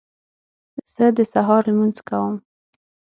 زه 0.93 1.05
د 1.17 1.19
سهار 1.33 1.61
لمونځ 1.69 1.97
کوم 2.07 2.35